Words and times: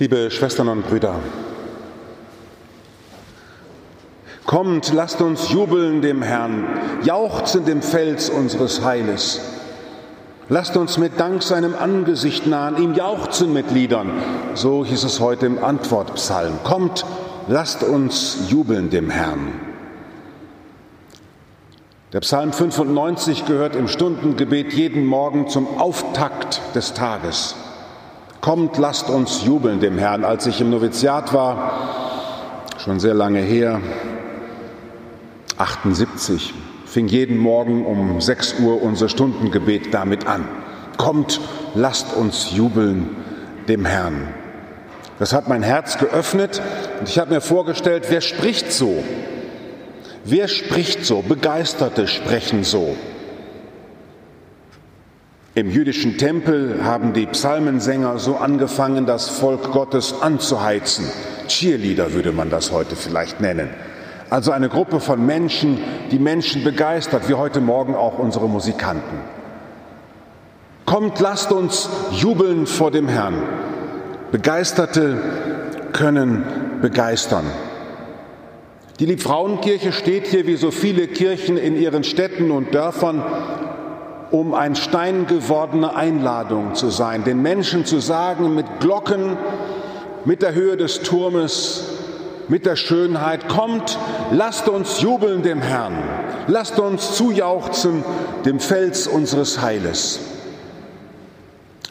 Liebe 0.00 0.30
Schwestern 0.30 0.68
und 0.68 0.86
Brüder, 0.86 1.16
kommt, 4.46 4.92
lasst 4.92 5.20
uns 5.20 5.50
jubeln 5.50 6.02
dem 6.02 6.22
Herrn, 6.22 6.68
jauchzen 7.02 7.64
dem 7.64 7.82
Fels 7.82 8.30
unseres 8.30 8.84
Heiles. 8.84 9.40
Lasst 10.48 10.76
uns 10.76 10.98
mit 10.98 11.18
Dank 11.18 11.42
seinem 11.42 11.74
Angesicht 11.74 12.46
nahen, 12.46 12.80
ihm 12.80 12.94
jauchzen 12.94 13.52
mit 13.52 13.72
Liedern. 13.72 14.12
So 14.54 14.84
hieß 14.84 15.02
es 15.02 15.18
heute 15.18 15.46
im 15.46 15.64
Antwortpsalm. 15.64 16.60
Kommt, 16.62 17.04
lasst 17.48 17.82
uns 17.82 18.48
jubeln 18.48 18.90
dem 18.90 19.10
Herrn. 19.10 19.52
Der 22.12 22.20
Psalm 22.20 22.52
95 22.52 23.46
gehört 23.46 23.74
im 23.74 23.88
Stundengebet 23.88 24.72
jeden 24.74 25.04
Morgen 25.04 25.48
zum 25.48 25.66
Auftakt 25.80 26.60
des 26.76 26.94
Tages. 26.94 27.56
Kommt, 28.40 28.78
lasst 28.78 29.10
uns 29.10 29.44
jubeln 29.44 29.80
dem 29.80 29.98
Herrn. 29.98 30.24
Als 30.24 30.46
ich 30.46 30.60
im 30.60 30.70
Noviziat 30.70 31.34
war, 31.34 31.72
schon 32.78 33.00
sehr 33.00 33.14
lange 33.14 33.40
her, 33.40 33.80
78, 35.56 36.54
fing 36.86 37.08
jeden 37.08 37.36
Morgen 37.36 37.84
um 37.84 38.20
6 38.20 38.60
Uhr 38.60 38.80
unser 38.80 39.08
Stundengebet 39.08 39.92
damit 39.92 40.26
an. 40.26 40.46
Kommt, 40.96 41.40
lasst 41.74 42.14
uns 42.14 42.52
jubeln 42.52 43.16
dem 43.66 43.84
Herrn. 43.84 44.28
Das 45.18 45.32
hat 45.32 45.48
mein 45.48 45.64
Herz 45.64 45.98
geöffnet 45.98 46.62
und 47.00 47.08
ich 47.08 47.18
habe 47.18 47.34
mir 47.34 47.40
vorgestellt, 47.40 48.06
wer 48.08 48.20
spricht 48.20 48.72
so? 48.72 49.02
Wer 50.24 50.46
spricht 50.46 51.04
so? 51.04 51.22
Begeisterte 51.22 52.06
sprechen 52.06 52.62
so. 52.62 52.96
Im 55.58 55.72
jüdischen 55.72 56.18
Tempel 56.18 56.84
haben 56.84 57.14
die 57.14 57.26
Psalmensänger 57.26 58.20
so 58.20 58.36
angefangen, 58.36 59.06
das 59.06 59.28
Volk 59.28 59.72
Gottes 59.72 60.14
anzuheizen. 60.20 61.04
Cheerleader 61.48 62.12
würde 62.12 62.30
man 62.30 62.48
das 62.48 62.70
heute 62.70 62.94
vielleicht 62.94 63.40
nennen. 63.40 63.68
Also 64.30 64.52
eine 64.52 64.68
Gruppe 64.68 65.00
von 65.00 65.26
Menschen, 65.26 65.78
die 66.12 66.20
Menschen 66.20 66.62
begeistert, 66.62 67.28
wie 67.28 67.34
heute 67.34 67.60
Morgen 67.60 67.96
auch 67.96 68.20
unsere 68.20 68.48
Musikanten. 68.48 69.18
Kommt, 70.86 71.18
lasst 71.18 71.50
uns 71.50 71.88
jubeln 72.12 72.68
vor 72.68 72.92
dem 72.92 73.08
Herrn. 73.08 73.42
Begeisterte 74.30 75.18
können 75.92 76.44
begeistern. 76.80 77.46
Die 79.00 79.06
Liebfrauenkirche 79.06 79.90
steht 79.90 80.28
hier 80.28 80.46
wie 80.46 80.54
so 80.54 80.70
viele 80.70 81.08
Kirchen 81.08 81.56
in 81.56 81.76
ihren 81.76 82.04
Städten 82.04 82.52
und 82.52 82.72
Dörfern 82.76 83.24
um 84.30 84.54
ein 84.54 84.76
Stein 84.76 85.26
gewordene 85.26 85.94
Einladung 85.94 86.74
zu 86.74 86.90
sein, 86.90 87.24
den 87.24 87.40
Menschen 87.40 87.84
zu 87.84 88.00
sagen, 88.00 88.54
mit 88.54 88.66
Glocken, 88.80 89.36
mit 90.24 90.42
der 90.42 90.54
Höhe 90.54 90.76
des 90.76 91.00
Turmes, 91.02 91.84
mit 92.48 92.66
der 92.66 92.76
Schönheit, 92.76 93.48
kommt, 93.48 93.98
lasst 94.30 94.68
uns 94.68 95.00
jubeln 95.00 95.42
dem 95.42 95.60
Herrn, 95.60 95.96
lasst 96.46 96.78
uns 96.78 97.14
zujauchzen 97.14 98.04
dem 98.44 98.60
Fels 98.60 99.06
unseres 99.06 99.62
Heiles. 99.62 100.20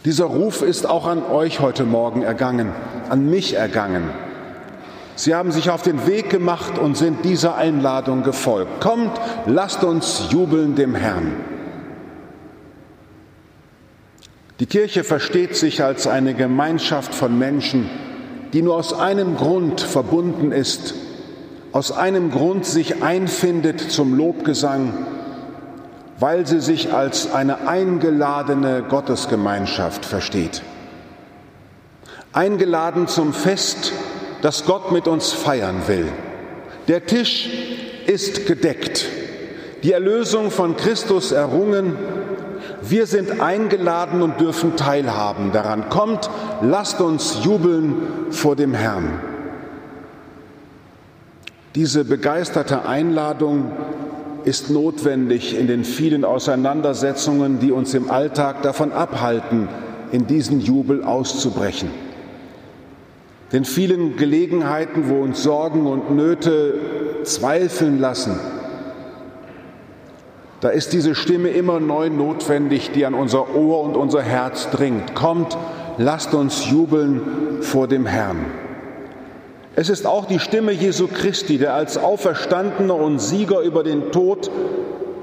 Dieser 0.06 0.26
Ruf 0.26 0.62
ist 0.62 0.88
auch 0.88 1.08
an 1.08 1.24
euch 1.26 1.60
heute 1.60 1.84
Morgen 1.84 2.22
ergangen, 2.22 2.72
an 3.10 3.30
mich 3.30 3.56
ergangen. 3.56 4.10
Sie 5.16 5.34
haben 5.34 5.52
sich 5.52 5.72
auf 5.72 5.82
den 5.82 6.06
Weg 6.06 6.30
gemacht 6.30 6.78
und 6.78 6.96
sind 6.96 7.26
dieser 7.26 7.56
Einladung 7.56 8.22
gefolgt. 8.22 8.80
Kommt, 8.80 9.20
lasst 9.48 9.84
uns 9.84 10.28
jubeln 10.30 10.76
dem 10.76 10.94
Herrn. 10.94 11.57
Die 14.60 14.66
Kirche 14.66 15.04
versteht 15.04 15.56
sich 15.56 15.84
als 15.84 16.08
eine 16.08 16.34
Gemeinschaft 16.34 17.14
von 17.14 17.38
Menschen, 17.38 17.90
die 18.54 18.64
nur 18.64 18.76
aus 18.76 18.92
einem 18.92 19.38
Grund 19.38 19.82
verbunden 19.82 20.52
ist, 20.52 20.96
aus 21.74 21.92
einem 21.92 22.32
Grund 22.32 22.66
sich 22.66 23.04
einfindet 23.04 23.80
zum 23.80 24.16
Lobgesang, 24.16 24.94
weil 26.20 26.48
sie 26.48 26.60
sich 26.60 26.92
als 26.92 27.32
eine 27.32 27.68
eingeladene 27.68 28.84
Gottesgemeinschaft 28.90 30.06
versteht. 30.06 30.64
Eingeladen 32.34 33.08
zum 33.08 33.34
Fest, 33.34 33.94
das 34.42 34.66
Gott 34.66 34.92
mit 34.92 35.08
uns 35.08 35.34
feiern 35.34 35.84
will. 35.88 36.08
Der 36.88 37.06
Tisch 37.06 37.48
ist 38.08 38.48
gedeckt, 38.48 39.06
die 39.84 39.92
Erlösung 39.92 40.50
von 40.50 40.78
Christus 40.78 41.32
errungen, 41.32 41.96
wir 42.90 43.06
sind 43.06 43.42
eingeladen 43.42 44.22
und 44.22 44.40
dürfen 44.40 44.76
teilhaben 44.76 45.52
daran. 45.52 45.90
Kommt, 45.90 46.30
lasst 46.62 47.02
uns 47.02 47.44
jubeln 47.44 47.96
vor 48.32 48.56
dem 48.56 48.74
Herrn. 48.74 49.20
Diese 51.76 52.06
begeisterte 52.06 52.86
Einladung 52.86 53.72
ist 54.46 54.70
notwendig 54.70 55.58
in 55.58 55.68
den 55.68 55.84
vielen 55.84 56.24
Auseinandersetzungen, 56.24 57.60
die 57.60 57.72
uns 57.72 57.94
im 57.94 58.10
Alltag 58.10 58.62
davon 58.62 58.92
abhalten, 58.92 59.68
in 60.12 60.26
diesen 60.26 60.62
Jubel 60.62 61.04
auszubrechen. 61.04 61.90
Den 63.52 63.66
vielen 63.66 64.18
Gelegenheiten, 64.18 65.10
wo 65.10 65.22
uns 65.22 65.44
Sorgen 65.44 65.86
und 65.86 66.16
Nöte 66.16 66.74
zweifeln 67.24 68.00
lassen, 68.00 68.40
da 70.60 70.70
ist 70.70 70.94
diese 70.94 71.14
Stimme 71.14 71.50
immer 71.50 71.80
neu 71.80 72.10
notwendig, 72.10 72.92
die 72.92 73.06
an 73.06 73.14
unser 73.14 73.56
Ohr 73.56 73.82
und 73.82 73.96
unser 73.96 74.24
Herz 74.24 74.70
dringt. 74.72 75.14
Kommt, 75.14 75.56
lasst 75.98 76.34
uns 76.34 76.70
jubeln 76.70 77.62
vor 77.62 77.88
dem 77.88 78.06
Herrn. 78.06 78.46
Es 79.76 79.90
ist 79.90 80.08
auch 80.08 80.26
die 80.26 80.40
Stimme 80.40 80.72
Jesu 80.72 81.08
Christi, 81.08 81.60
der 81.60 81.76
als 81.76 82.00
Auferstandener 82.00 82.96
und 82.96 83.20
Sieger 83.20 83.62
über 83.62 83.84
den 83.84 84.12
Tod 84.12 84.50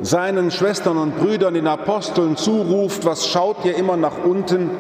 seinen 0.01 0.53
Schwestern 0.53 0.97
und 0.99 1.19
Brüdern, 1.19 1.55
den 1.55 1.67
Aposteln 1.67 2.37
zuruft, 2.37 3.05
was 3.05 3.27
schaut 3.27 3.65
ihr 3.65 3.77
immer 3.77 3.97
nach 3.97 4.25
unten? 4.25 4.71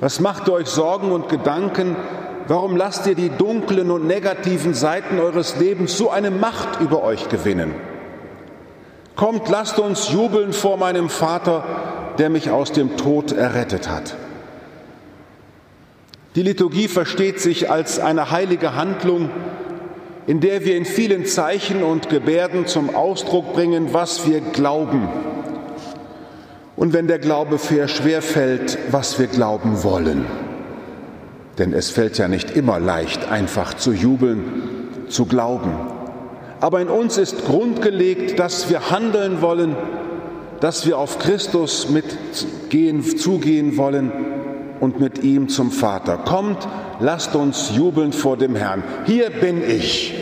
Was 0.00 0.18
macht 0.18 0.48
ihr 0.48 0.54
euch 0.54 0.66
Sorgen 0.66 1.12
und 1.12 1.28
Gedanken? 1.28 1.94
Warum 2.48 2.76
lasst 2.76 3.06
ihr 3.06 3.14
die 3.14 3.28
dunklen 3.28 3.92
und 3.92 4.06
negativen 4.06 4.74
Seiten 4.74 5.20
eures 5.20 5.56
Lebens 5.58 5.96
so 5.96 6.10
eine 6.10 6.32
Macht 6.32 6.80
über 6.80 7.04
euch 7.04 7.28
gewinnen? 7.28 7.91
Kommt, 9.16 9.48
lasst 9.48 9.78
uns 9.78 10.10
jubeln 10.10 10.52
vor 10.52 10.76
meinem 10.76 11.08
Vater, 11.08 11.64
der 12.18 12.30
mich 12.30 12.50
aus 12.50 12.72
dem 12.72 12.96
Tod 12.96 13.32
errettet 13.32 13.88
hat. 13.88 14.16
Die 16.34 16.42
Liturgie 16.42 16.88
versteht 16.88 17.40
sich 17.40 17.70
als 17.70 17.98
eine 17.98 18.30
heilige 18.30 18.74
Handlung, 18.74 19.30
in 20.26 20.40
der 20.40 20.64
wir 20.64 20.76
in 20.76 20.84
vielen 20.84 21.26
Zeichen 21.26 21.82
und 21.82 22.08
Gebärden 22.08 22.66
zum 22.66 22.94
Ausdruck 22.94 23.52
bringen, 23.52 23.92
was 23.92 24.26
wir 24.26 24.40
glauben. 24.40 25.08
Und 26.76 26.94
wenn 26.94 27.06
der 27.06 27.18
Glaube 27.18 27.58
fair 27.58 27.86
schwer 27.86 28.22
fällt, 28.22 28.78
was 28.90 29.18
wir 29.18 29.26
glauben 29.26 29.82
wollen. 29.84 30.24
Denn 31.58 31.74
es 31.74 31.90
fällt 31.90 32.16
ja 32.16 32.28
nicht 32.28 32.50
immer 32.52 32.80
leicht, 32.80 33.30
einfach 33.30 33.74
zu 33.74 33.92
jubeln, 33.92 35.04
zu 35.08 35.26
glauben. 35.26 35.74
Aber 36.62 36.80
in 36.80 36.88
uns 36.88 37.18
ist 37.18 37.44
grundgelegt, 37.44 38.38
dass 38.38 38.70
wir 38.70 38.88
handeln 38.88 39.42
wollen, 39.42 39.74
dass 40.60 40.86
wir 40.86 40.96
auf 40.96 41.18
Christus 41.18 41.88
mitgehen, 41.88 43.02
zugehen 43.02 43.76
wollen 43.76 44.12
und 44.78 45.00
mit 45.00 45.24
ihm 45.24 45.48
zum 45.48 45.72
Vater. 45.72 46.18
Kommt, 46.18 46.68
lasst 47.00 47.34
uns 47.34 47.72
jubeln 47.74 48.12
vor 48.12 48.36
dem 48.36 48.54
Herrn. 48.54 48.84
Hier 49.06 49.30
bin 49.30 49.68
ich. 49.68 50.14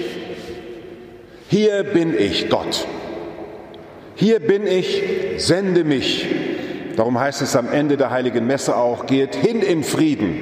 Hier 1.51 1.83
bin 1.83 2.19
ich, 2.19 2.49
Gott. 2.49 2.87
Hier 4.15 4.41
bin 4.41 4.67
ich, 4.67 5.03
sende 5.37 5.85
mich. 5.85 6.27
Darum 6.97 7.21
heißt 7.21 7.43
es 7.43 7.55
am 7.55 7.69
Ende 7.71 7.99
der 7.99 8.09
heiligen 8.09 8.47
Messe 8.47 8.77
auch, 8.77 9.05
geht 9.05 9.35
hin 9.35 9.61
in 9.61 9.85
Frieden, 9.85 10.37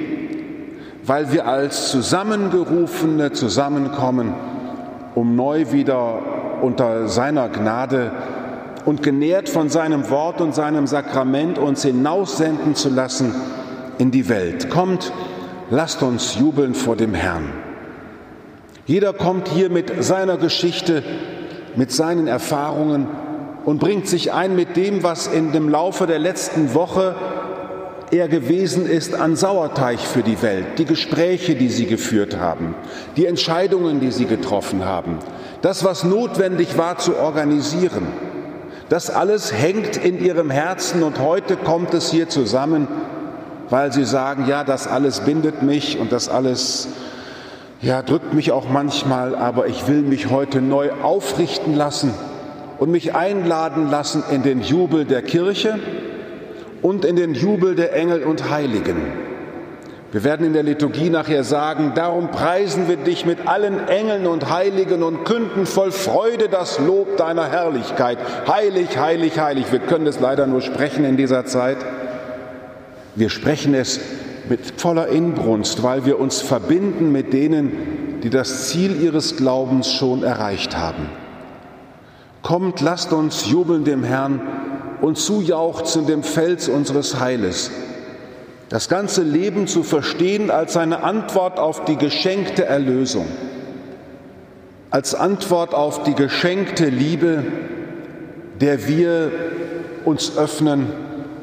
weil 1.03 1.33
wir 1.33 1.45
als 1.45 1.91
Zusammengerufene 1.91 3.33
zusammenkommen 3.33 4.33
um 5.19 5.35
neu 5.35 5.73
wieder 5.73 6.21
unter 6.61 7.09
seiner 7.09 7.49
Gnade 7.49 8.13
und 8.85 9.03
genährt 9.03 9.49
von 9.49 9.67
seinem 9.67 10.09
Wort 10.09 10.39
und 10.39 10.55
seinem 10.55 10.87
Sakrament 10.87 11.57
uns 11.57 11.83
hinaussenden 11.83 12.73
zu 12.73 12.87
lassen 12.87 13.35
in 13.97 14.11
die 14.11 14.29
Welt. 14.29 14.69
Kommt, 14.69 15.11
lasst 15.69 16.03
uns 16.03 16.39
jubeln 16.39 16.73
vor 16.73 16.95
dem 16.95 17.13
Herrn. 17.13 17.51
Jeder 18.85 19.11
kommt 19.11 19.49
hier 19.49 19.69
mit 19.69 20.05
seiner 20.05 20.37
Geschichte, 20.37 21.03
mit 21.75 21.91
seinen 21.91 22.27
Erfahrungen 22.27 23.09
und 23.65 23.81
bringt 23.81 24.07
sich 24.07 24.31
ein 24.31 24.55
mit 24.55 24.77
dem, 24.77 25.03
was 25.03 25.27
in 25.27 25.51
dem 25.51 25.67
Laufe 25.67 26.07
der 26.07 26.19
letzten 26.19 26.73
Woche 26.73 27.13
er 28.11 28.27
gewesen 28.27 28.85
ist 28.87 29.13
an 29.13 29.35
Sauerteig 29.35 29.99
für 29.99 30.23
die 30.23 30.41
Welt, 30.41 30.77
die 30.77 30.85
Gespräche, 30.85 31.55
die 31.55 31.69
sie 31.69 31.85
geführt 31.85 32.37
haben, 32.37 32.75
die 33.17 33.25
Entscheidungen, 33.25 33.99
die 33.99 34.11
sie 34.11 34.25
getroffen 34.25 34.85
haben, 34.85 35.19
das, 35.61 35.83
was 35.83 36.03
notwendig 36.03 36.77
war 36.77 36.97
zu 36.97 37.17
organisieren. 37.17 38.07
Das 38.89 39.09
alles 39.09 39.53
hängt 39.53 39.97
in 39.97 40.23
ihrem 40.23 40.49
Herzen 40.49 41.03
und 41.03 41.19
heute 41.19 41.57
kommt 41.57 41.93
es 41.93 42.09
hier 42.09 42.27
zusammen 42.27 42.87
weil 43.69 43.93
sie 43.93 44.05
sagen, 44.05 44.47
ja, 44.47 44.63
das 44.63 44.87
alles 44.87 45.21
bindet 45.21 45.61
mich 45.61 45.99
und 45.99 46.11
das 46.11 46.29
alles 46.29 46.87
ja, 47.81 48.01
drückt 48.01 48.33
mich 48.33 48.51
auch 48.51 48.67
manchmal, 48.67 49.35
aber 49.35 49.67
ich 49.67 49.87
will 49.87 50.01
mich 50.01 50.29
heute 50.29 50.61
neu 50.61 50.91
aufrichten 51.01 51.75
lassen 51.75 52.13
und 52.77 52.91
mich 52.91 53.15
einladen 53.15 53.89
lassen 53.89 54.23
in 54.31 54.43
den 54.43 54.61
Jubel 54.61 55.05
der 55.05 55.21
Kirche 55.21 55.79
und 56.81 57.05
in 57.05 57.15
den 57.15 57.33
Jubel 57.33 57.75
der 57.75 57.93
Engel 57.93 58.23
und 58.23 58.49
Heiligen. 58.49 58.97
Wir 60.11 60.23
werden 60.23 60.45
in 60.45 60.53
der 60.53 60.63
Liturgie 60.63 61.11
nachher 61.11 61.43
sagen, 61.43 61.91
darum 61.93 62.31
preisen 62.31 62.87
wir 62.87 62.97
dich 62.97 63.27
mit 63.27 63.47
allen 63.47 63.87
Engeln 63.87 64.25
und 64.25 64.49
Heiligen 64.49 65.03
und 65.03 65.23
künden 65.23 65.67
voll 65.67 65.91
Freude 65.91 66.49
das 66.49 66.79
Lob 66.79 67.17
deiner 67.17 67.47
Herrlichkeit. 67.47 68.17
Heilig, 68.47 68.97
heilig, 68.97 69.39
heilig. 69.39 69.71
Wir 69.71 69.79
können 69.79 70.07
es 70.07 70.19
leider 70.19 70.47
nur 70.47 70.61
sprechen 70.61 71.05
in 71.05 71.15
dieser 71.15 71.45
Zeit. 71.45 71.77
Wir 73.13 73.29
sprechen 73.29 73.75
es 73.75 73.99
mit 74.49 74.81
voller 74.81 75.09
Inbrunst, 75.09 75.83
weil 75.83 76.05
wir 76.05 76.19
uns 76.19 76.41
verbinden 76.41 77.11
mit 77.11 77.31
denen, 77.31 78.19
die 78.23 78.31
das 78.31 78.69
Ziel 78.69 78.99
ihres 78.99 79.37
Glaubens 79.37 79.93
schon 79.93 80.23
erreicht 80.23 80.75
haben. 80.75 81.09
Kommt, 82.41 82.81
lasst 82.81 83.13
uns 83.13 83.47
jubeln 83.47 83.83
dem 83.83 84.03
Herrn 84.03 84.41
und 85.01 85.17
zujauchzen 85.17 86.05
dem 86.07 86.23
Fels 86.23 86.67
unseres 86.67 87.19
Heiles 87.19 87.71
das 88.69 88.87
ganze 88.87 89.23
Leben 89.23 89.65
zu 89.65 89.81
verstehen 89.83 90.51
als 90.51 90.77
eine 90.77 91.03
Antwort 91.03 91.59
auf 91.59 91.85
die 91.85 91.97
geschenkte 91.97 92.65
Erlösung, 92.65 93.25
als 94.91 95.15
Antwort 95.15 95.73
auf 95.73 96.03
die 96.03 96.13
geschenkte 96.13 96.85
Liebe, 96.85 97.43
der 98.61 98.87
wir 98.87 99.31
uns 100.05 100.37
öffnen 100.37 100.87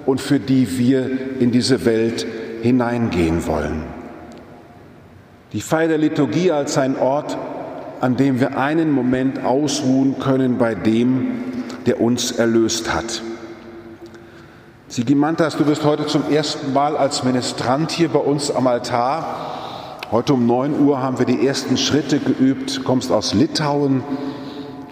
und 0.06 0.20
für 0.20 0.38
die 0.38 0.78
wir 0.78 1.10
in 1.40 1.50
diese 1.50 1.84
Welt 1.84 2.24
hineingehen 2.62 3.46
wollen. 3.46 3.82
Die 5.52 5.60
Feier 5.60 5.88
der 5.88 5.98
Liturgie 5.98 6.52
als 6.52 6.78
ein 6.78 6.96
Ort, 6.96 7.36
an 8.00 8.16
dem 8.16 8.40
wir 8.40 8.56
einen 8.56 8.92
Moment 8.92 9.44
ausruhen 9.44 10.18
können 10.20 10.58
bei 10.58 10.74
dem, 10.76 11.28
der 11.86 12.00
uns 12.00 12.30
erlöst 12.32 12.94
hat. 12.94 13.22
Sigimantas, 14.88 15.56
du 15.56 15.64
bist 15.64 15.84
heute 15.84 16.06
zum 16.06 16.30
ersten 16.30 16.72
Mal 16.72 16.96
als 16.96 17.24
Ministrant 17.24 17.90
hier 17.90 18.08
bei 18.08 18.20
uns 18.20 18.52
am 18.52 18.68
Altar. 18.68 19.98
Heute 20.12 20.34
um 20.34 20.46
9 20.46 20.78
Uhr 20.78 21.02
haben 21.02 21.18
wir 21.18 21.26
die 21.26 21.44
ersten 21.44 21.76
Schritte 21.76 22.20
geübt. 22.20 22.84
Kommst 22.84 23.10
aus 23.10 23.34
Litauen 23.34 24.04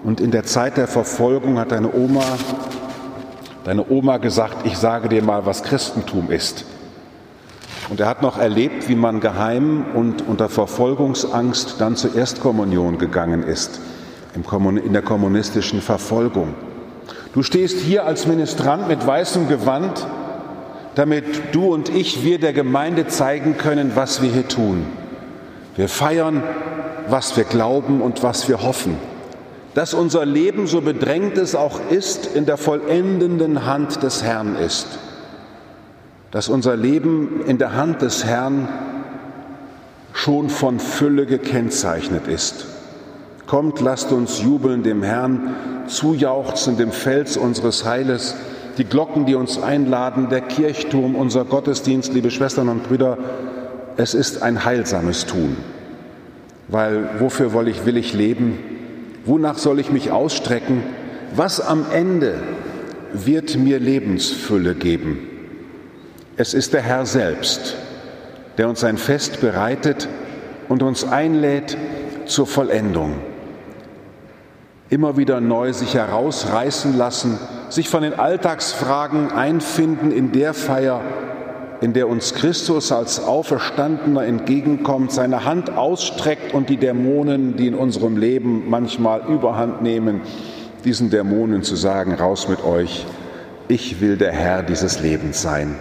und 0.03 0.21
in 0.21 0.33
der 0.33 0.43
Zeit 0.43 0.79
der 0.79 0.89
Verfolgung 0.89 1.61
hat 1.61 1.71
deine 1.71 1.95
Oma, 1.95 2.25
deine 3.63 3.89
Oma 3.89 4.17
gesagt, 4.17 4.67
ich 4.67 4.77
sage 4.77 5.09
dir 5.09 5.23
mal, 5.23 5.47
was 5.47 5.63
Christentum 5.63 6.29
ist. 6.29 6.65
Und 7.89 8.01
er 8.01 8.09
hat 8.09 8.21
noch 8.21 8.37
erlebt, 8.37 8.89
wie 8.89 8.97
man 8.97 9.21
geheim 9.21 9.87
und 9.95 10.27
unter 10.27 10.49
Verfolgungsangst 10.49 11.77
dann 11.79 11.95
zur 11.95 12.17
Erstkommunion 12.17 12.99
gegangen 12.99 13.45
ist, 13.45 13.81
in 14.35 14.93
der 14.93 15.03
kommunistischen 15.03 15.81
Verfolgung. 15.81 16.55
Du 17.35 17.43
stehst 17.43 17.79
hier 17.81 18.07
als 18.07 18.29
Ministrant 18.29 18.87
mit 18.87 19.05
weißem 19.05 19.49
Gewand, 19.49 20.07
damit 20.95 21.25
du 21.51 21.75
und 21.75 21.89
ich, 21.89 22.23
wir 22.23 22.39
der 22.39 22.53
Gemeinde 22.53 23.09
zeigen 23.09 23.59
können, 23.59 23.93
was 23.97 24.23
wir 24.23 24.31
hier 24.31 24.47
tun. 24.47 24.87
Wir 25.75 25.89
feiern, 25.89 26.45
was 27.09 27.37
wir 27.37 27.43
glauben 27.43 28.03
und 28.03 28.23
was 28.23 28.49
wir 28.49 28.63
hoffen. 28.63 28.97
Dass 29.75 29.95
unser 29.95 30.25
Leben, 30.25 30.69
so 30.69 30.81
bedrängt 30.81 31.37
es 31.37 31.57
auch 31.57 31.81
ist, 31.91 32.37
in 32.37 32.47
der 32.47 32.57
vollendenden 32.57 33.67
Hand 33.67 34.05
des 34.05 34.23
Herrn 34.23 34.55
ist. 34.55 34.87
Dass 36.31 36.49
unser 36.49 36.77
Leben 36.77 37.43
in 37.49 37.59
der 37.59 37.75
Hand 37.75 38.01
des 38.01 38.25
Herrn 38.25 38.69
schon 40.13 40.51
von 40.51 40.79
Fülle 40.79 41.27
gekennzeichnet 41.27 42.29
ist. 42.29 42.67
Kommt, 43.49 43.81
lasst 43.81 44.13
uns 44.13 44.41
jubeln 44.41 44.85
dem 44.85 45.03
Herrn, 45.03 45.74
zujauchzen 45.87 46.77
dem 46.77 46.93
Fels 46.93 47.37
unseres 47.37 47.85
Heiles, 47.85 48.35
die 48.79 48.85
Glocken, 48.85 49.27
die 49.27 49.35
uns 49.35 49.61
einladen, 49.61 50.29
der 50.29 50.41
Kirchturm, 50.41 51.15
unser 51.15 51.45
Gottesdienst, 51.45 52.13
liebe 52.13 52.31
Schwestern 52.31 52.69
und 52.69 52.85
Brüder, 52.85 53.19
es 53.97 54.15
ist 54.15 54.43
ein 54.43 54.65
heilsames 54.65 55.27
Tun. 55.27 55.57
Weil 56.69 57.21
wofür 57.21 57.55
will 57.55 57.69
ich, 57.69 57.87
will 57.87 57.97
ich 57.97 58.15
leben? 58.15 58.59
Wonach 59.25 59.59
soll 59.59 59.79
ich 59.79 59.91
mich 59.91 60.11
ausstrecken? 60.11 60.83
Was 61.35 61.61
am 61.61 61.87
Ende 61.93 62.35
wird 63.13 63.57
mir 63.57 63.79
Lebensfülle 63.79 64.75
geben? 64.75 65.29
Es 66.37 66.53
ist 66.53 66.73
der 66.73 66.83
Herr 66.83 67.07
selbst, 67.07 67.77
der 68.59 68.69
uns 68.69 68.83
ein 68.83 68.99
Fest 68.99 69.41
bereitet 69.41 70.09
und 70.69 70.83
uns 70.83 71.05
einlädt 71.05 71.77
zur 72.27 72.47
Vollendung 72.47 73.13
immer 74.95 75.17
wieder 75.17 75.41
neu 75.41 75.73
sich 75.73 75.95
herausreißen 75.95 76.97
lassen, 76.97 77.37
sich 77.69 77.89
von 77.89 78.03
den 78.05 78.15
Alltagsfragen 78.15 79.33
einfinden 79.33 80.13
in 80.13 80.31
der 80.31 80.55
Feier, 80.55 81.01
in 81.81 81.93
der 81.93 82.09
uns 82.09 82.33
Christus 82.33 82.93
als 82.93 83.19
Auferstandener 83.19 84.25
entgegenkommt, 84.25 85.11
seine 85.11 85.45
Hand 85.45 85.77
ausstreckt 85.77 86.55
und 86.55 86.69
die 86.69 86.77
Dämonen, 86.77 87.57
die 87.57 87.67
in 87.67 87.75
unserem 87.75 88.17
Leben 88.17 88.71
manchmal 88.71 89.23
überhand 89.27 89.83
nehmen, 89.83 90.21
diesen 90.85 91.11
Dämonen 91.11 91.65
zu 91.65 91.75
sagen, 91.75 92.15
raus 92.15 92.49
mit 92.49 92.65
euch, 92.65 93.05
ich 93.67 94.01
will 94.01 94.17
der 94.17 94.33
Herr 94.33 94.63
dieses 94.63 95.01
Lebens 95.01 95.43
sein. 95.43 95.75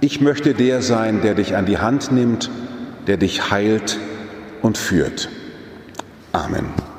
Ich 0.00 0.20
möchte 0.20 0.52
der 0.52 0.82
sein, 0.82 1.20
der 1.22 1.34
dich 1.34 1.54
an 1.54 1.64
die 1.64 1.78
Hand 1.78 2.10
nimmt, 2.10 2.50
der 3.06 3.18
dich 3.18 3.52
heilt 3.52 4.00
und 4.62 4.76
führt. 4.76 5.28
Amen. 6.32 6.91